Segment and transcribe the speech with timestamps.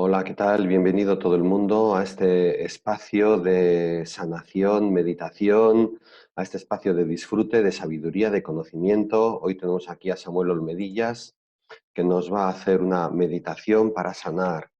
[0.00, 0.68] Hola, ¿qué tal?
[0.68, 5.98] Bienvenido todo el mundo a este espacio de sanación, meditación,
[6.36, 9.40] a este espacio de disfrute, de sabiduría, de conocimiento.
[9.40, 11.34] Hoy tenemos aquí a Samuel Olmedillas,
[11.92, 14.70] que nos va a hacer una meditación para sanar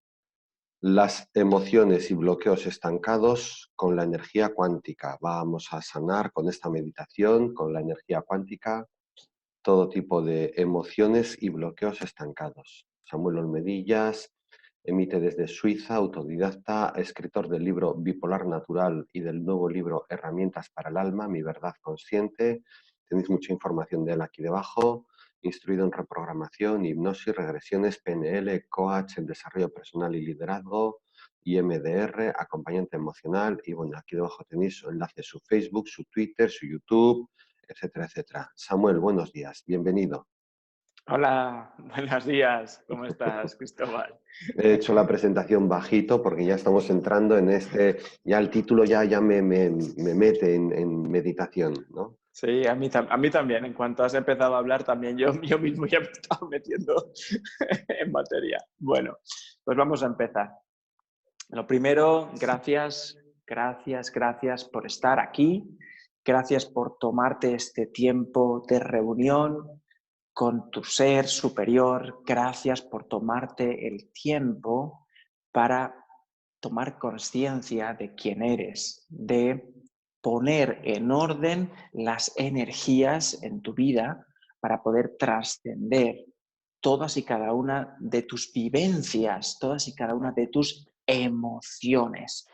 [0.80, 5.18] las emociones y bloqueos estancados con la energía cuántica.
[5.20, 8.86] Vamos a sanar con esta meditación, con la energía cuántica,
[9.62, 12.86] todo tipo de emociones y bloqueos estancados.
[13.02, 14.30] Samuel Olmedillas
[14.88, 20.88] emite desde Suiza, autodidacta, escritor del libro Bipolar Natural y del nuevo libro Herramientas para
[20.88, 22.62] el Alma, Mi Verdad Consciente.
[23.06, 25.06] Tenéis mucha información de él aquí debajo
[25.42, 31.02] instruido en reprogramación, hipnosis, regresiones, PNL, coach en desarrollo personal y liderazgo,
[31.44, 36.66] IMDR, acompañante emocional y bueno, aquí debajo tenéis su enlace, su Facebook, su Twitter, su
[36.66, 37.28] YouTube,
[37.68, 38.50] etcétera, etcétera.
[38.56, 40.26] Samuel, buenos días, bienvenido.
[41.10, 44.14] Hola, buenos días, ¿cómo estás, Cristóbal?
[44.58, 49.04] He hecho la presentación bajito porque ya estamos entrando en este, ya el título ya,
[49.04, 52.18] ya me, me, mete en, en meditación, ¿no?
[52.30, 53.64] Sí, a mí, a mí también.
[53.64, 57.10] En cuanto has empezado a hablar, también yo, yo mismo ya me estaba metiendo
[57.88, 58.58] en materia.
[58.78, 59.16] Bueno,
[59.64, 60.50] pues vamos a empezar.
[61.48, 65.64] Lo primero, gracias, gracias, gracias por estar aquí.
[66.22, 69.80] Gracias por tomarte este tiempo de reunión
[70.38, 72.22] con tu ser superior.
[72.24, 75.08] Gracias por tomarte el tiempo
[75.50, 76.06] para
[76.60, 79.74] tomar conciencia de quién eres, de
[80.20, 84.28] poner en orden las energías en tu vida
[84.60, 86.24] para poder trascender
[86.78, 92.46] todas y cada una de tus vivencias, todas y cada una de tus emociones.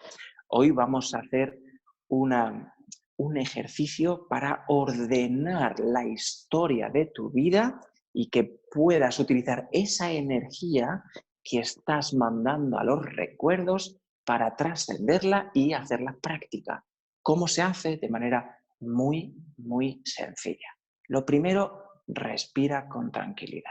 [0.49, 1.61] Hoy vamos a hacer
[2.09, 2.74] una,
[3.17, 7.81] un ejercicio para ordenar la historia de tu vida
[8.13, 11.03] y que puedas utilizar esa energía
[11.43, 16.85] que estás mandando a los recuerdos para trascenderla y hacerla práctica.
[17.23, 17.97] ¿Cómo se hace?
[17.99, 20.69] De manera muy, muy sencilla.
[21.09, 23.71] Lo primero, respira con tranquilidad.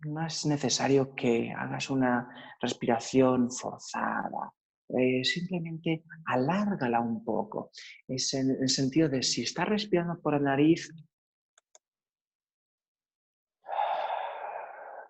[0.00, 2.28] No es necesario que hagas una
[2.60, 4.52] respiración forzada,
[4.88, 7.70] eh, simplemente alárgala un poco.
[8.06, 10.92] Es en el sentido de si estás respirando por la nariz,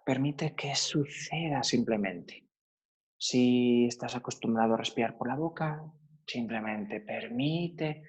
[0.04, 2.47] permite que suceda simplemente.
[3.19, 5.82] Si estás acostumbrado a respirar por la boca,
[6.26, 8.03] simplemente permite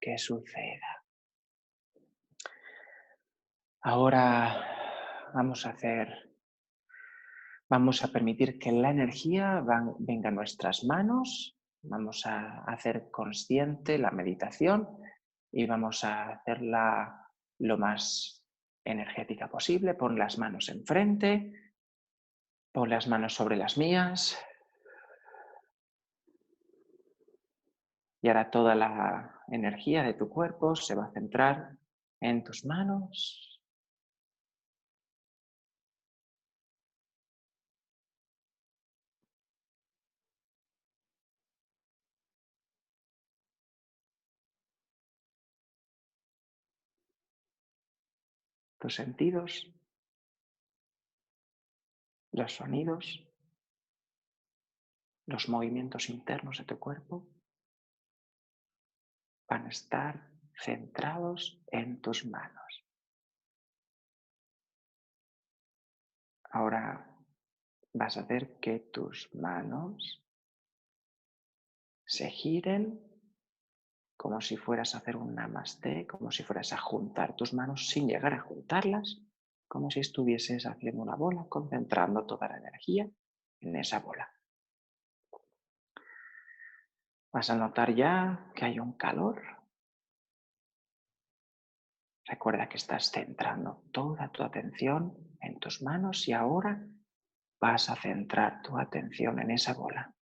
[0.00, 1.04] que suceda.
[3.82, 6.29] Ahora vamos a hacer,
[7.70, 9.64] vamos a permitir que la energía
[10.00, 14.88] venga a nuestras manos, vamos a hacer consciente la meditación
[15.52, 17.28] y vamos a hacerla
[17.60, 18.44] lo más
[18.84, 19.94] energética posible.
[19.94, 21.52] Pon las manos enfrente,
[22.72, 24.36] pon las manos sobre las mías.
[28.20, 31.76] Y ahora toda la energía de tu cuerpo se va a centrar
[32.20, 33.49] en tus manos.
[48.80, 49.70] Tus sentidos,
[52.32, 53.22] los sonidos,
[55.26, 57.28] los movimientos internos de tu cuerpo
[59.48, 62.84] van a estar centrados en tus manos.
[66.44, 67.16] Ahora
[67.92, 70.24] vas a hacer que tus manos
[72.06, 73.09] se giren
[74.20, 78.06] como si fueras a hacer un namaste, como si fueras a juntar tus manos sin
[78.06, 79.22] llegar a juntarlas,
[79.66, 83.08] como si estuvieses haciendo una bola, concentrando toda la energía
[83.60, 84.30] en esa bola.
[87.32, 89.40] Vas a notar ya que hay un calor.
[92.26, 96.86] Recuerda que estás centrando toda tu atención en tus manos y ahora
[97.58, 100.14] vas a centrar tu atención en esa bola.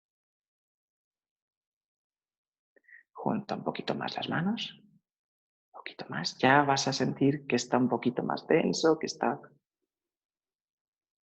[3.28, 4.72] Junta un poquito más las manos.
[4.80, 6.38] Un poquito más.
[6.38, 9.38] Ya vas a sentir que está un poquito más denso, que está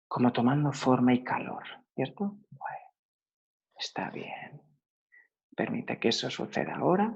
[0.07, 2.37] como tomando forma y calor, ¿cierto?
[3.77, 4.61] Está bien.
[5.53, 7.13] Permite que eso suceda ahora.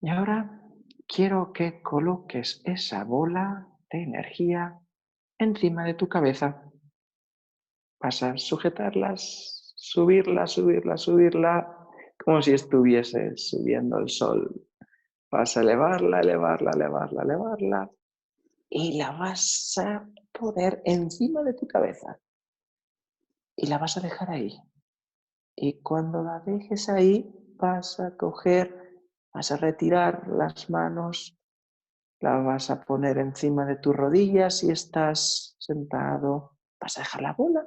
[0.00, 0.62] Y ahora
[1.08, 4.78] quiero que coloques esa bola de energía
[5.36, 6.62] encima de tu cabeza.
[8.00, 11.77] Vas a sujetarlas, subirla, subirla, subirla
[12.28, 14.68] como si estuviese subiendo el sol
[15.30, 17.90] Vas a elevarla, elevarla, elevarla, elevarla.
[18.68, 22.18] Y la vas a poner encima de tu cabeza.
[23.56, 24.60] Y la vas a dejar ahí.
[25.56, 29.00] Y cuando la dejes ahí, vas a coger,
[29.32, 31.34] vas a retirar las manos,
[32.20, 36.58] la vas a poner encima de tus rodillas si estás sentado.
[36.78, 37.66] Vas a dejar la bola,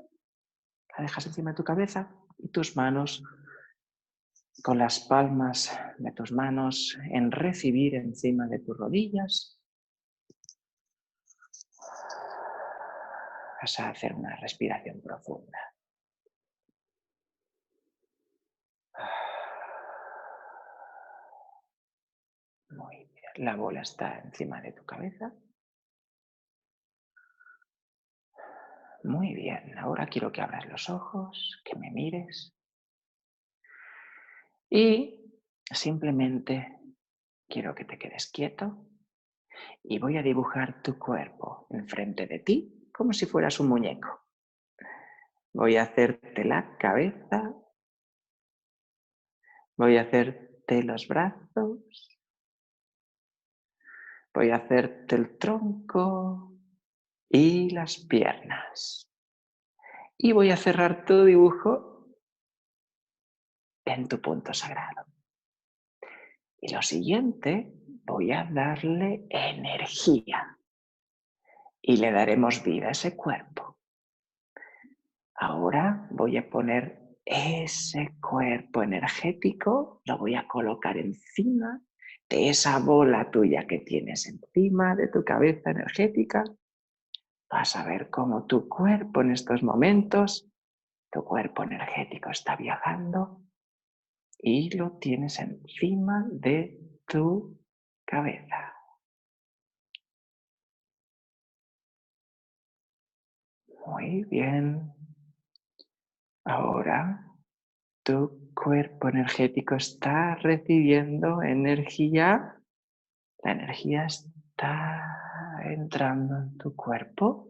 [0.96, 3.24] la dejas encima de tu cabeza y tus manos
[4.64, 9.60] con las palmas de tus manos en recibir encima de tus rodillas.
[13.62, 15.58] Vas a hacer una respiración profunda.
[22.70, 25.34] Muy bien, la bola está encima de tu cabeza.
[29.04, 32.56] Muy bien, ahora quiero que abras los ojos, que me mires.
[34.74, 35.36] Y
[35.70, 36.80] simplemente
[37.50, 38.88] quiero que te quedes quieto
[39.84, 44.22] y voy a dibujar tu cuerpo enfrente de ti como si fueras un muñeco.
[45.54, 47.54] Voy a hacerte la cabeza,
[49.76, 52.22] voy a hacerte los brazos,
[54.34, 56.54] voy a hacerte el tronco
[57.28, 59.12] y las piernas.
[60.18, 61.91] Y voy a cerrar tu dibujo
[63.86, 65.06] en tu punto sagrado.
[66.60, 67.74] Y lo siguiente,
[68.06, 70.58] voy a darle energía
[71.82, 73.78] y le daremos vida a ese cuerpo.
[75.36, 81.82] Ahora voy a poner ese cuerpo energético, lo voy a colocar encima
[82.30, 86.44] de esa bola tuya que tienes encima de tu cabeza energética.
[87.50, 90.48] Vas a ver cómo tu cuerpo en estos momentos,
[91.12, 93.42] tu cuerpo energético está viajando
[94.44, 97.60] y lo tienes encima de tu
[98.06, 98.74] cabeza.
[103.86, 104.94] Muy bien.
[106.44, 107.28] Ahora
[108.04, 112.60] tu cuerpo energético está recibiendo energía.
[113.44, 117.48] La energía está entrando en tu cuerpo.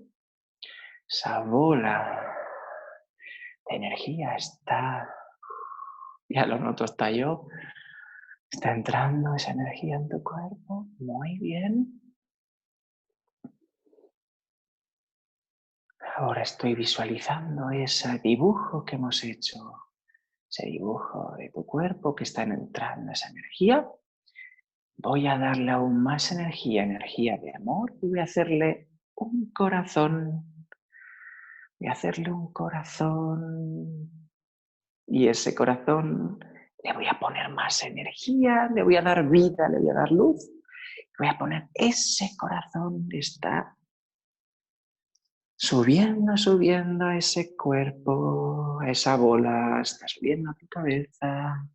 [1.08, 2.36] Esa bola
[3.70, 5.10] de energía está
[6.45, 7.48] lo noto hasta yo.
[8.50, 10.88] Está entrando esa energía en tu cuerpo.
[11.00, 12.01] Muy bien.
[16.18, 19.57] Ahora estoy visualizando ese dibujo que hemos hecho,
[20.50, 23.89] ese dibujo de tu cuerpo que está entrando esa energía.
[24.98, 30.68] Voy a darle aún más energía, energía de amor, y voy a hacerle un corazón.
[31.80, 34.21] Voy a hacerle un corazón
[35.07, 36.39] y ese corazón
[36.83, 40.12] le voy a poner más energía, le voy a dar vida, le voy a dar
[40.12, 40.50] luz.
[41.18, 43.77] Voy a poner ese corazón que está
[45.56, 51.68] subiendo, subiendo ese cuerpo, esa bola, está subiendo a tu cabeza.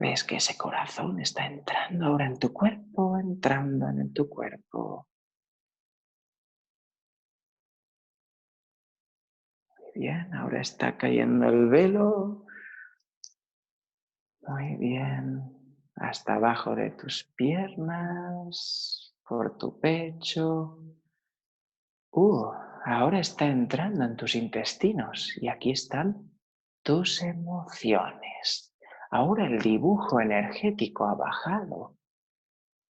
[0.00, 5.09] Ves que ese corazón está entrando ahora en tu cuerpo, entrando en tu cuerpo.
[10.00, 12.46] Bien, ahora está cayendo el velo.
[14.40, 15.42] Muy bien,
[15.96, 20.78] hasta abajo de tus piernas, por tu pecho.
[22.12, 22.46] Uh,
[22.86, 26.30] ahora está entrando en tus intestinos y aquí están
[26.82, 28.74] tus emociones.
[29.10, 31.98] Ahora el dibujo energético ha bajado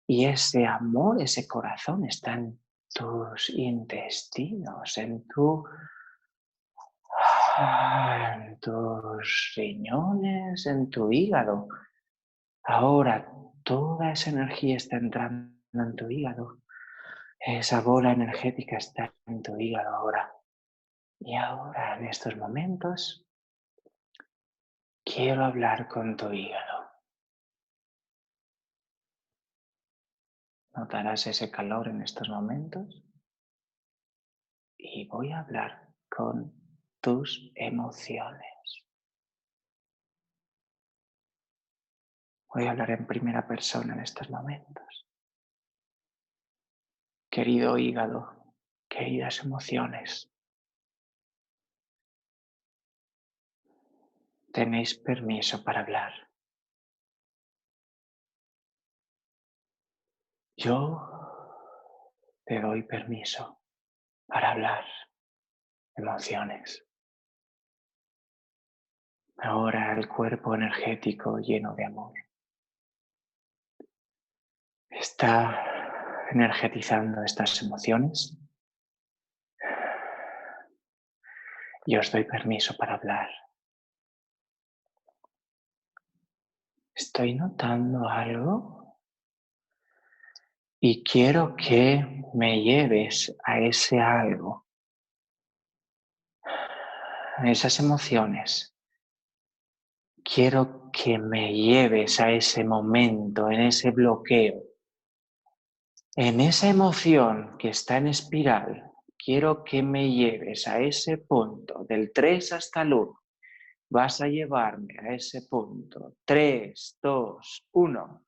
[0.07, 2.59] y ese amor, ese corazón está en
[2.95, 5.65] tus intestinos, en tu
[7.59, 11.69] en tus riñones, en tu hígado.
[12.63, 13.31] Ahora
[13.63, 16.63] toda esa energía está entrando en tu hígado.
[17.39, 20.33] Esa bola energética está en tu hígado ahora.
[21.21, 23.27] Y ahora, en estos momentos,
[25.05, 26.91] quiero hablar con tu hígado.
[30.75, 33.05] Notarás ese calor en estos momentos.
[34.77, 36.64] Y voy a hablar con
[37.05, 38.83] tus emociones.
[42.49, 45.07] Voy a hablar en primera persona en estos momentos.
[47.31, 48.55] Querido hígado,
[48.89, 50.33] queridas emociones,
[54.51, 56.31] tenéis permiso para hablar.
[60.57, 61.03] Yo
[62.47, 63.61] te doy permiso
[64.27, 64.87] para hablar
[65.97, 66.84] emociones.
[69.39, 72.15] Ahora el cuerpo energético lleno de amor.
[75.05, 78.37] está energetizando estas emociones.
[81.87, 83.29] Y os doy permiso para hablar.
[86.95, 88.99] Estoy notando algo
[90.81, 94.67] y quiero que me lleves a ese algo,
[97.37, 98.74] a esas emociones.
[100.25, 104.63] Quiero que me lleves a ese momento, en ese bloqueo,
[106.17, 108.91] en esa emoción que está en espiral.
[109.17, 113.25] Quiero que me lleves a ese punto del 3 hasta el 1
[113.95, 116.17] vas a llevarme a ese punto.
[116.25, 118.23] 3, 2, 1.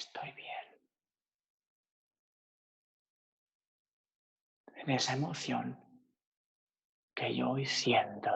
[0.00, 0.66] Estoy bien.
[4.76, 5.78] En esa emoción
[7.14, 8.30] que yo hoy siento.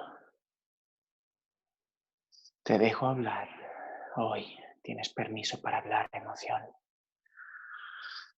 [2.63, 3.49] Te dejo hablar.
[4.17, 6.63] Hoy tienes permiso para hablar de emoción.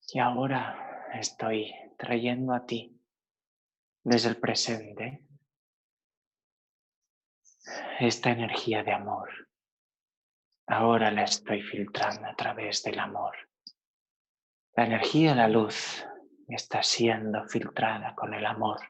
[0.07, 2.97] Y ahora estoy trayendo a ti
[4.05, 5.27] desde el presente
[7.99, 9.47] esta energía de amor.
[10.67, 13.37] Ahora la estoy filtrando a través del amor.
[14.75, 16.05] La energía la luz
[16.49, 18.81] está siendo filtrada con el amor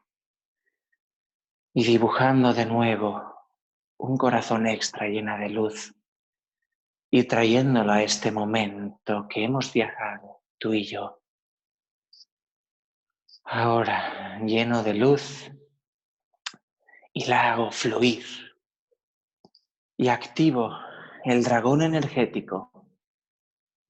[1.74, 3.50] y dibujando de nuevo
[3.98, 5.94] un corazón extra llena de luz
[7.10, 11.22] y trayéndolo a este momento que hemos viajado tú y yo.
[13.44, 15.50] Ahora, lleno de luz,
[17.16, 18.26] y la hago fluir.
[19.96, 20.76] Y activo
[21.26, 22.70] el dragón energético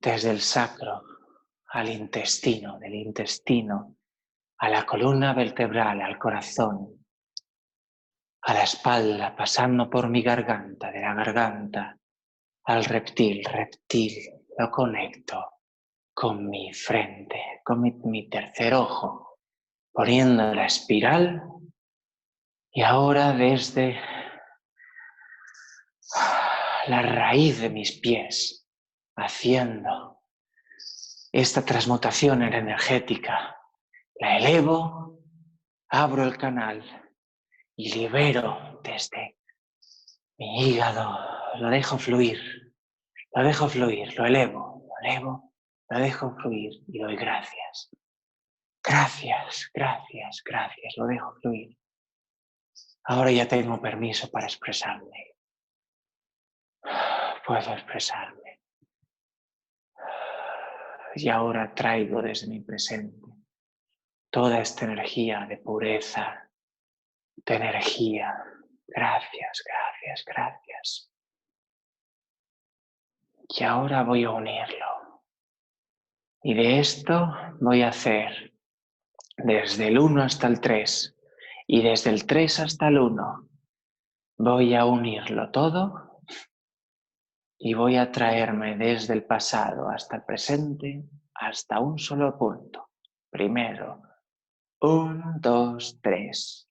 [0.01, 1.03] desde el sacro
[1.69, 3.97] al intestino, del intestino
[4.59, 7.05] a la columna vertebral, al corazón,
[8.41, 11.99] a la espalda, pasando por mi garganta, de la garganta
[12.65, 14.15] al reptil, reptil,
[14.57, 15.61] lo conecto
[16.15, 19.41] con mi frente, con mi, tercer ojo,
[19.93, 21.43] poniendo la espiral
[22.73, 24.01] y ahora desde
[26.89, 28.67] la raíz de mis pies,
[29.17, 30.21] haciendo
[31.33, 33.57] esta transmutación energética,
[34.21, 35.21] la elevo,
[35.89, 36.83] abro el canal
[37.77, 39.37] y libero desde
[40.39, 41.19] mi hígado,
[41.59, 42.39] lo dejo fluir,
[43.35, 45.53] lo dejo fluir, lo elevo, lo elevo,
[45.91, 47.91] lo dejo fluir y doy gracias.
[48.83, 51.77] Gracias, gracias, gracias, lo dejo fluir.
[53.05, 55.36] Ahora ya tengo permiso para expresarme.
[57.47, 58.61] Puedo expresarme.
[61.15, 63.27] Y ahora traigo desde mi presente
[64.31, 66.51] toda esta energía de pureza,
[67.37, 68.35] de energía.
[68.89, 71.13] Gracias, gracias, gracias.
[73.49, 75.23] Y ahora voy a unirlo.
[76.43, 78.53] Y de esto voy a hacer
[79.37, 81.17] desde el 1 hasta el 3
[81.69, 83.49] y desde el 3 hasta el 1
[84.39, 86.06] voy a unirlo todo
[87.59, 92.91] y voy a traerme desde el pasado hasta el presente hasta un solo punto.
[93.31, 94.03] Primero,
[94.81, 96.69] 1, 2, 3.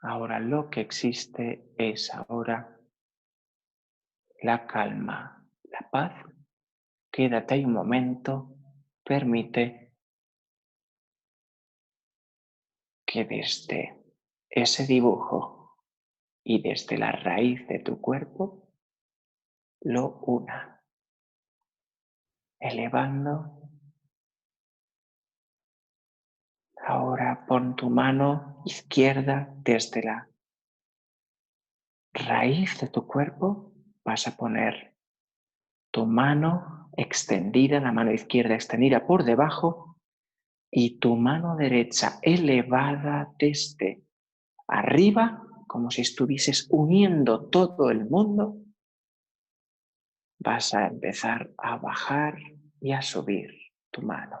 [0.00, 2.78] Ahora lo que existe es ahora
[4.42, 5.37] la calma,
[5.90, 6.12] paz.
[7.10, 8.56] Quédate ahí un momento,
[9.04, 9.94] permite
[13.06, 14.04] que desde
[14.48, 15.76] ese dibujo
[16.44, 18.68] y desde la raíz de tu cuerpo
[19.80, 20.84] lo una,
[22.58, 23.58] elevando
[26.88, 30.26] Ahora pon tu mano izquierda desde la
[32.14, 33.74] raíz de tu cuerpo.
[34.04, 34.96] Vas a poner
[35.98, 39.96] tu mano extendida, la mano izquierda extendida por debajo
[40.70, 44.04] y tu mano derecha elevada desde
[44.68, 48.58] arriba, como si estuvieses uniendo todo el mundo.
[50.38, 52.38] Vas a empezar a bajar
[52.80, 53.50] y a subir
[53.90, 54.38] tu mano.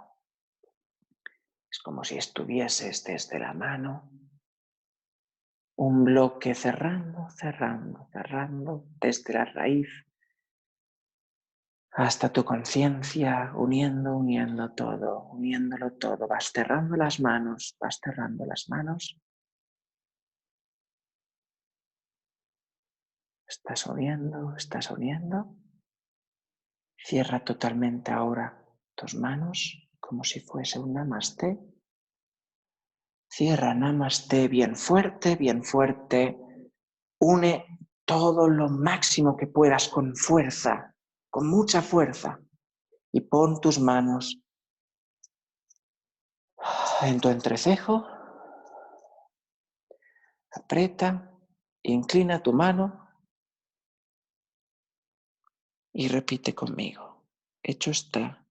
[1.68, 4.12] Es como si estuvieses desde la mano
[5.74, 9.88] un bloque cerrando, cerrando, cerrando desde la raíz
[11.98, 16.28] hasta tu conciencia, uniendo, uniendo todo, uniéndolo todo.
[16.28, 19.20] Vas cerrando las manos, vas cerrando las manos.
[23.48, 25.56] Estás uniendo, estás uniendo.
[26.96, 28.64] Cierra totalmente ahora
[28.94, 31.58] tus manos como si fuese un namaste.
[33.28, 36.38] Cierra namaste bien fuerte, bien fuerte.
[37.18, 37.64] Une
[38.04, 40.94] todo lo máximo que puedas con fuerza
[41.30, 42.40] con mucha fuerza
[43.12, 44.40] y pon tus manos
[47.02, 48.06] en tu entrecejo,
[50.50, 51.32] aprieta,
[51.82, 53.08] inclina tu mano
[55.92, 57.24] y repite conmigo.
[57.62, 58.46] Hecho está,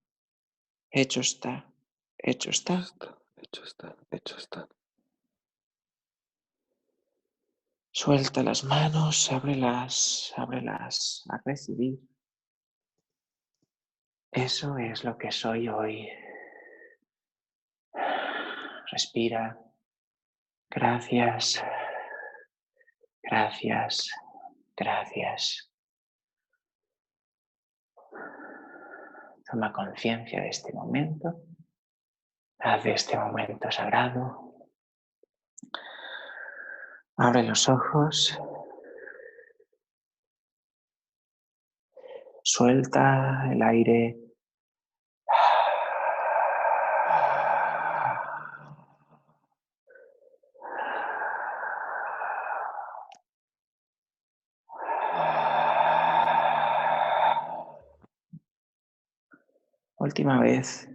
[0.90, 1.72] hecho está,
[2.18, 2.84] hecho está.
[3.40, 4.68] Hecho está, hecho está.
[7.92, 12.00] Suelta las manos, ábrelas, ábrelas a recibir.
[14.38, 16.08] Eso es lo que soy hoy.
[18.92, 19.58] Respira.
[20.70, 21.60] Gracias.
[23.20, 24.12] Gracias.
[24.76, 25.72] Gracias.
[29.50, 31.42] Toma conciencia de este momento.
[32.60, 34.54] Haz de este momento sagrado.
[37.16, 38.38] Abre los ojos.
[42.44, 44.27] Suelta el aire.
[60.08, 60.88] Última vez.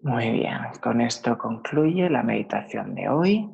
[0.00, 3.50] Muy bien, con esto concluye la meditación de hoy,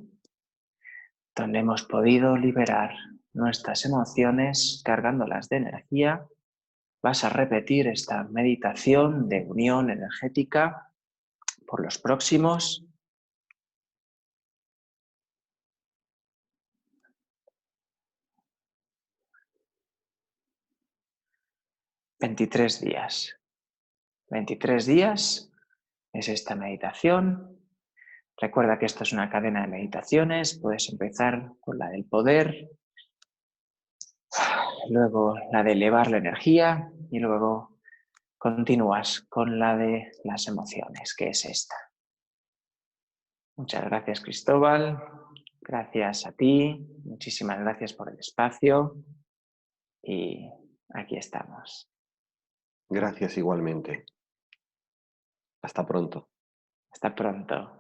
[1.37, 2.91] donde hemos podido liberar
[3.35, 6.27] nuestras emociones cargándolas de energía.
[7.00, 10.91] Vas a repetir esta meditación de unión energética
[11.65, 12.88] por los próximos
[22.21, 23.41] 23 días.
[24.31, 25.52] 23 días
[26.13, 27.59] es esta meditación.
[28.41, 30.59] Recuerda que esto es una cadena de meditaciones.
[30.61, 32.69] Puedes empezar con la del poder,
[34.91, 37.78] luego la de elevar la energía y luego
[38.37, 41.75] continúas con la de las emociones, que es esta.
[43.57, 45.02] Muchas gracias Cristóbal,
[45.61, 49.02] gracias a ti, muchísimas gracias por el espacio
[50.00, 50.49] y
[50.95, 51.91] aquí estamos.
[52.91, 54.05] Gracias igualmente.
[55.63, 56.29] Hasta pronto.
[56.93, 57.77] Hasta pronto.